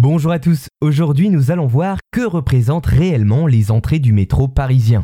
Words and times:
Bonjour 0.00 0.30
à 0.30 0.38
tous, 0.38 0.68
aujourd'hui 0.80 1.28
nous 1.28 1.50
allons 1.50 1.66
voir 1.66 1.98
que 2.12 2.24
représentent 2.24 2.86
réellement 2.86 3.48
les 3.48 3.72
entrées 3.72 3.98
du 3.98 4.12
métro 4.12 4.46
parisien. 4.46 5.02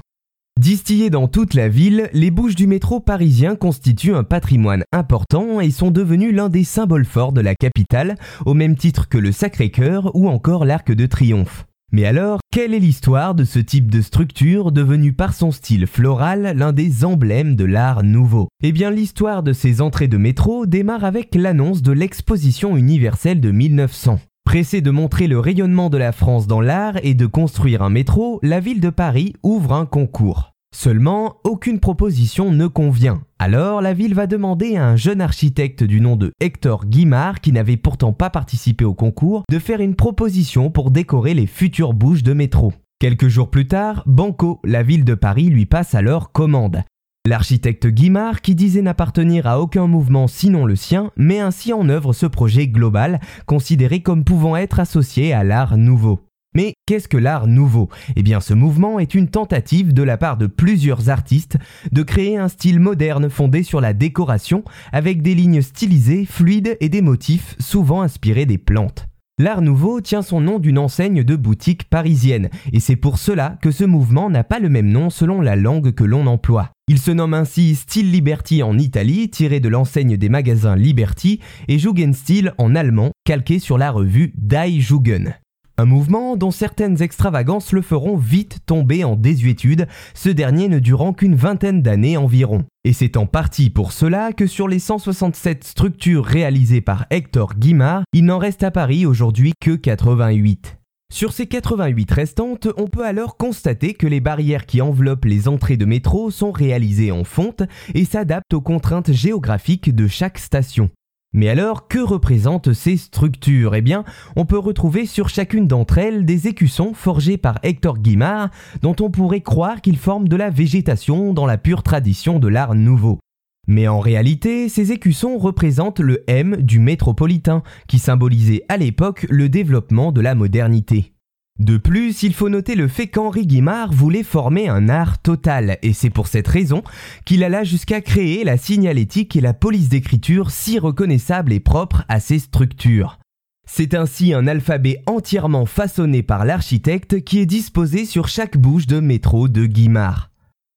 Distillées 0.56 1.10
dans 1.10 1.26
toute 1.26 1.54
la 1.54 1.68
ville, 1.68 2.08
les 2.12 2.30
bouches 2.30 2.54
du 2.54 2.68
métro 2.68 3.00
parisien 3.00 3.56
constituent 3.56 4.14
un 4.14 4.22
patrimoine 4.22 4.84
important 4.92 5.60
et 5.60 5.72
sont 5.72 5.90
devenues 5.90 6.30
l'un 6.30 6.48
des 6.48 6.62
symboles 6.62 7.06
forts 7.06 7.32
de 7.32 7.40
la 7.40 7.56
capitale, 7.56 8.14
au 8.46 8.54
même 8.54 8.76
titre 8.76 9.08
que 9.08 9.18
le 9.18 9.32
Sacré-Cœur 9.32 10.14
ou 10.14 10.28
encore 10.28 10.64
l'Arc 10.64 10.92
de 10.92 11.06
Triomphe. 11.06 11.66
Mais 11.90 12.04
alors, 12.04 12.38
quelle 12.52 12.72
est 12.72 12.78
l'histoire 12.78 13.34
de 13.34 13.42
ce 13.42 13.58
type 13.58 13.90
de 13.90 14.00
structure 14.00 14.70
devenu 14.70 15.12
par 15.12 15.34
son 15.34 15.50
style 15.50 15.88
floral 15.88 16.54
l'un 16.56 16.72
des 16.72 17.04
emblèmes 17.04 17.56
de 17.56 17.64
l'art 17.64 18.04
nouveau? 18.04 18.46
Eh 18.62 18.70
bien 18.70 18.92
l'histoire 18.92 19.42
de 19.42 19.54
ces 19.54 19.80
entrées 19.80 20.06
de 20.06 20.18
métro 20.18 20.66
démarre 20.66 21.02
avec 21.02 21.34
l'annonce 21.34 21.82
de 21.82 21.90
l'exposition 21.90 22.76
universelle 22.76 23.40
de 23.40 23.50
1900. 23.50 24.20
Pressée 24.44 24.80
de 24.80 24.90
montrer 24.90 25.26
le 25.26 25.40
rayonnement 25.40 25.90
de 25.90 25.98
la 25.98 26.12
France 26.12 26.46
dans 26.46 26.60
l'art 26.60 26.96
et 27.02 27.14
de 27.14 27.26
construire 27.26 27.82
un 27.82 27.90
métro, 27.90 28.38
la 28.42 28.60
ville 28.60 28.80
de 28.80 28.90
Paris 28.90 29.34
ouvre 29.42 29.72
un 29.72 29.86
concours. 29.86 30.52
Seulement, 30.74 31.36
aucune 31.44 31.80
proposition 31.80 32.50
ne 32.50 32.66
convient. 32.66 33.22
Alors, 33.38 33.80
la 33.80 33.94
ville 33.94 34.14
va 34.14 34.26
demander 34.26 34.76
à 34.76 34.86
un 34.86 34.96
jeune 34.96 35.20
architecte 35.20 35.84
du 35.84 36.00
nom 36.00 36.16
de 36.16 36.32
Hector 36.40 36.86
Guimard, 36.86 37.40
qui 37.40 37.52
n'avait 37.52 37.76
pourtant 37.76 38.12
pas 38.12 38.30
participé 38.30 38.84
au 38.84 38.94
concours, 38.94 39.44
de 39.50 39.58
faire 39.58 39.80
une 39.80 39.94
proposition 39.94 40.70
pour 40.70 40.90
décorer 40.90 41.34
les 41.34 41.46
futures 41.46 41.94
bouches 41.94 42.22
de 42.22 42.32
métro. 42.32 42.72
Quelques 43.00 43.28
jours 43.28 43.50
plus 43.50 43.68
tard, 43.68 44.02
Banco, 44.06 44.60
la 44.64 44.82
ville 44.82 45.04
de 45.04 45.14
Paris, 45.14 45.46
lui 45.46 45.66
passe 45.66 45.94
alors 45.94 46.32
commande. 46.32 46.82
L'architecte 47.26 47.86
Guimard, 47.86 48.42
qui 48.42 48.54
disait 48.54 48.82
n'appartenir 48.82 49.46
à 49.46 49.58
aucun 49.58 49.86
mouvement 49.86 50.26
sinon 50.26 50.66
le 50.66 50.76
sien, 50.76 51.10
met 51.16 51.40
ainsi 51.40 51.72
en 51.72 51.88
œuvre 51.88 52.12
ce 52.12 52.26
projet 52.26 52.68
global, 52.68 53.18
considéré 53.46 54.02
comme 54.02 54.24
pouvant 54.24 54.56
être 54.56 54.78
associé 54.78 55.32
à 55.32 55.42
l'art 55.42 55.78
nouveau. 55.78 56.20
Mais 56.54 56.74
qu'est-ce 56.84 57.08
que 57.08 57.16
l'art 57.16 57.46
nouveau? 57.46 57.88
Eh 58.14 58.22
bien 58.22 58.42
ce 58.42 58.52
mouvement 58.52 58.98
est 58.98 59.14
une 59.14 59.30
tentative 59.30 59.94
de 59.94 60.02
la 60.02 60.18
part 60.18 60.36
de 60.36 60.46
plusieurs 60.46 61.08
artistes 61.08 61.56
de 61.92 62.02
créer 62.02 62.36
un 62.36 62.48
style 62.48 62.78
moderne 62.78 63.30
fondé 63.30 63.62
sur 63.62 63.80
la 63.80 63.94
décoration 63.94 64.62
avec 64.92 65.22
des 65.22 65.34
lignes 65.34 65.62
stylisées, 65.62 66.26
fluides 66.26 66.76
et 66.80 66.90
des 66.90 67.00
motifs 67.00 67.56
souvent 67.58 68.02
inspirés 68.02 68.44
des 68.44 68.58
plantes. 68.58 69.08
L'art 69.36 69.62
nouveau 69.62 70.00
tient 70.00 70.22
son 70.22 70.40
nom 70.40 70.60
d'une 70.60 70.78
enseigne 70.78 71.24
de 71.24 71.34
boutique 71.34 71.90
parisienne, 71.90 72.50
et 72.72 72.78
c'est 72.78 72.94
pour 72.94 73.18
cela 73.18 73.58
que 73.60 73.72
ce 73.72 73.82
mouvement 73.82 74.30
n'a 74.30 74.44
pas 74.44 74.60
le 74.60 74.68
même 74.68 74.86
nom 74.86 75.10
selon 75.10 75.40
la 75.40 75.56
langue 75.56 75.90
que 75.90 76.04
l'on 76.04 76.28
emploie. 76.28 76.70
Il 76.86 77.00
se 77.00 77.10
nomme 77.10 77.34
ainsi 77.34 77.74
Style 77.74 78.12
Liberty 78.12 78.62
en 78.62 78.78
Italie, 78.78 79.28
tiré 79.30 79.58
de 79.58 79.68
l'enseigne 79.68 80.16
des 80.16 80.28
magasins 80.28 80.76
Liberty, 80.76 81.40
et 81.66 81.80
Jugendstil 81.80 82.54
en 82.58 82.76
allemand, 82.76 83.10
calqué 83.24 83.58
sur 83.58 83.76
la 83.76 83.90
revue 83.90 84.32
Die 84.36 84.80
Jugend. 84.80 85.34
Un 85.76 85.86
mouvement 85.86 86.36
dont 86.36 86.52
certaines 86.52 87.02
extravagances 87.02 87.72
le 87.72 87.82
feront 87.82 88.16
vite 88.16 88.60
tomber 88.64 89.02
en 89.02 89.16
désuétude, 89.16 89.88
ce 90.14 90.28
dernier 90.28 90.68
ne 90.68 90.78
durant 90.78 91.12
qu'une 91.12 91.34
vingtaine 91.34 91.82
d'années 91.82 92.16
environ. 92.16 92.64
Et 92.84 92.92
c'est 92.92 93.16
en 93.16 93.26
partie 93.26 93.70
pour 93.70 93.90
cela 93.90 94.32
que 94.32 94.46
sur 94.46 94.68
les 94.68 94.78
167 94.78 95.64
structures 95.64 96.24
réalisées 96.24 96.80
par 96.80 97.06
Hector 97.10 97.54
Guimard, 97.56 98.04
il 98.12 98.24
n'en 98.24 98.38
reste 98.38 98.62
à 98.62 98.70
Paris 98.70 99.04
aujourd'hui 99.04 99.52
que 99.60 99.74
88. 99.74 100.78
Sur 101.12 101.32
ces 101.32 101.46
88 101.46 102.10
restantes, 102.10 102.68
on 102.76 102.86
peut 102.86 103.04
alors 103.04 103.36
constater 103.36 103.94
que 103.94 104.06
les 104.06 104.20
barrières 104.20 104.66
qui 104.66 104.80
enveloppent 104.80 105.24
les 105.24 105.48
entrées 105.48 105.76
de 105.76 105.84
métro 105.84 106.30
sont 106.30 106.52
réalisées 106.52 107.10
en 107.10 107.24
fonte 107.24 107.62
et 107.94 108.04
s'adaptent 108.04 108.54
aux 108.54 108.60
contraintes 108.60 109.12
géographiques 109.12 109.94
de 109.94 110.06
chaque 110.06 110.38
station. 110.38 110.90
Mais 111.34 111.48
alors, 111.48 111.88
que 111.88 111.98
représentent 111.98 112.72
ces 112.72 112.96
structures? 112.96 113.74
Eh 113.74 113.82
bien, 113.82 114.04
on 114.36 114.46
peut 114.46 114.58
retrouver 114.58 115.04
sur 115.04 115.28
chacune 115.28 115.66
d'entre 115.66 115.98
elles 115.98 116.24
des 116.24 116.46
écussons 116.46 116.94
forgés 116.94 117.36
par 117.36 117.58
Hector 117.64 117.98
Guimard, 117.98 118.50
dont 118.82 118.94
on 119.00 119.10
pourrait 119.10 119.40
croire 119.40 119.80
qu'ils 119.80 119.98
forment 119.98 120.28
de 120.28 120.36
la 120.36 120.48
végétation 120.48 121.34
dans 121.34 121.46
la 121.46 121.58
pure 121.58 121.82
tradition 121.82 122.38
de 122.38 122.46
l'art 122.46 122.76
nouveau. 122.76 123.18
Mais 123.66 123.88
en 123.88 123.98
réalité, 123.98 124.68
ces 124.68 124.92
écussons 124.92 125.36
représentent 125.36 126.00
le 126.00 126.22
M 126.28 126.56
du 126.56 126.78
métropolitain, 126.78 127.64
qui 127.88 127.98
symbolisait 127.98 128.62
à 128.68 128.76
l'époque 128.76 129.26
le 129.28 129.48
développement 129.48 130.12
de 130.12 130.20
la 130.20 130.36
modernité. 130.36 131.13
De 131.60 131.76
plus, 131.76 132.24
il 132.24 132.34
faut 132.34 132.48
noter 132.48 132.74
le 132.74 132.88
fait 132.88 133.06
qu'Henri 133.06 133.46
Guimard 133.46 133.92
voulait 133.92 134.24
former 134.24 134.68
un 134.68 134.88
art 134.88 135.22
total, 135.22 135.78
et 135.82 135.92
c'est 135.92 136.10
pour 136.10 136.26
cette 136.26 136.48
raison 136.48 136.82
qu'il 137.24 137.44
alla 137.44 137.62
jusqu'à 137.62 138.00
créer 138.00 138.42
la 138.42 138.56
signalétique 138.56 139.36
et 139.36 139.40
la 139.40 139.54
police 139.54 139.88
d'écriture 139.88 140.50
si 140.50 140.80
reconnaissables 140.80 141.52
et 141.52 141.60
propres 141.60 142.04
à 142.08 142.18
ces 142.18 142.40
structures. 142.40 143.20
C'est 143.66 143.94
ainsi 143.94 144.34
un 144.34 144.48
alphabet 144.48 145.00
entièrement 145.06 145.64
façonné 145.64 146.24
par 146.24 146.44
l'architecte 146.44 147.22
qui 147.22 147.38
est 147.38 147.46
disposé 147.46 148.04
sur 148.04 148.26
chaque 148.26 148.58
bouche 148.58 148.88
de 148.88 148.98
métro 148.98 149.46
de 149.46 149.66
Guimard. 149.66 150.30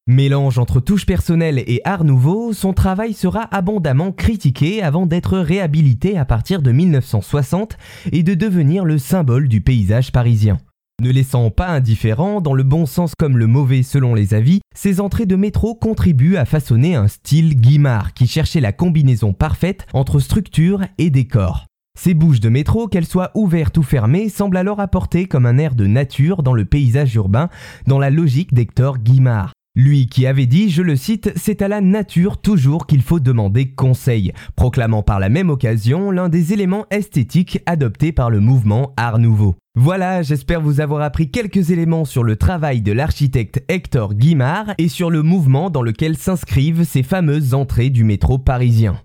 Mélange 0.10 0.58
entre 0.58 0.80
touche 0.80 1.06
personnelle 1.06 1.60
et 1.60 1.82
art 1.84 2.06
nouveau, 2.06 2.54
son 2.54 2.72
travail 2.72 3.14
sera 3.14 3.42
abondamment 3.54 4.14
critiqué 4.14 4.82
avant 4.82 5.06
d'être 5.06 5.38
réhabilité 5.38 6.18
à 6.18 6.24
partir 6.24 6.62
de 6.62 6.72
1960 6.72 7.78
et 8.14 8.24
de 8.24 8.34
devenir 8.34 8.86
le 8.86 9.00
symbole 9.00 9.50
du 9.50 9.60
paysage 9.60 10.14
parisien. 10.14 10.60
Ne 11.04 11.12
laissant 11.12 11.50
pas 11.50 11.68
indifférent, 11.68 12.40
dans 12.40 12.54
le 12.54 12.64
bon 12.64 12.86
sens 12.86 13.16
comme 13.20 13.38
le 13.38 13.48
mauvais 13.48 13.84
selon 13.84 14.16
les 14.16 14.34
avis, 14.34 14.62
ces 14.74 15.02
entrées 15.02 15.26
de 15.26 15.36
métro 15.36 15.76
contribuent 15.76 16.38
à 16.38 16.46
façonner 16.46 16.96
un 16.96 17.10
style 17.10 17.60
Guimard 17.60 18.14
qui 18.14 18.28
cherchait 18.28 18.62
la 18.62 18.72
combinaison 18.72 19.34
parfaite 19.34 19.86
entre 19.94 20.20
structure 20.20 20.84
et 20.98 21.10
décor. 21.10 21.66
Ces 22.00 22.14
bouches 22.14 22.40
de 22.40 22.48
métro, 22.48 22.88
qu'elles 22.88 23.06
soient 23.06 23.32
ouvertes 23.36 23.78
ou 23.78 23.84
fermées, 23.84 24.30
semblent 24.30 24.56
alors 24.56 24.80
apporter 24.80 25.26
comme 25.26 25.46
un 25.46 25.58
air 25.58 25.76
de 25.76 25.86
nature 25.86 26.44
dans 26.44 26.54
le 26.54 26.64
paysage 26.64 27.14
urbain, 27.16 27.50
dans 27.88 28.00
la 28.00 28.10
logique 28.10 28.54
d'Hector 28.54 29.00
Guimard. 29.00 29.52
Lui 29.78 30.08
qui 30.08 30.26
avait 30.26 30.48
dit, 30.48 30.72
je 30.72 30.82
le 30.82 30.96
cite, 30.96 31.32
c'est 31.36 31.62
à 31.62 31.68
la 31.68 31.82
nature 31.82 32.42
toujours 32.42 32.88
qu'il 32.88 33.04
faut 33.04 33.20
demander 33.20 33.70
conseil, 33.70 34.34
proclamant 34.56 35.04
par 35.04 35.20
la 35.20 35.30
même 35.30 35.52
occasion 35.52 36.10
l'un 36.10 36.30
des 36.30 36.52
éléments 36.52 36.88
esthétiques 36.90 37.62
adoptés 37.68 38.12
par 38.12 38.32
le 38.32 38.40
mouvement 38.40 38.96
Art 38.98 39.20
Nouveau. 39.20 39.56
Voilà, 39.76 40.24
j'espère 40.24 40.62
vous 40.62 40.82
avoir 40.82 41.04
appris 41.04 41.30
quelques 41.30 41.70
éléments 41.70 42.06
sur 42.06 42.24
le 42.24 42.38
travail 42.38 42.82
de 42.82 42.92
l'architecte 42.92 43.64
Hector 43.68 44.16
Guimard 44.16 44.74
et 44.80 44.88
sur 44.88 45.12
le 45.12 45.22
mouvement 45.22 45.70
dans 45.70 45.84
lequel 45.84 46.18
s'inscrivent 46.18 46.84
ces 46.84 47.04
fameuses 47.04 47.54
entrées 47.54 47.92
du 47.92 48.04
métro 48.04 48.40
parisien. 48.40 49.00